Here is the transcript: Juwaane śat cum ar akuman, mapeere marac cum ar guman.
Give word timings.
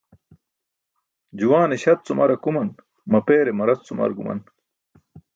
Juwaane 1.39 1.77
śat 1.83 1.99
cum 2.05 2.17
ar 2.23 2.31
akuman, 2.35 2.69
mapeere 3.11 3.51
marac 3.57 3.79
cum 3.87 3.99
ar 4.05 4.11
guman. 4.17 4.39